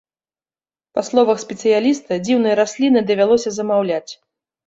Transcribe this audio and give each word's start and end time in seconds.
Па 0.97 1.01
словах 1.09 1.37
спецыяліста, 1.43 2.17
дзіўныя 2.25 2.55
расліны 2.61 2.99
давялося 3.13 3.49
замаўляць. 3.59 4.11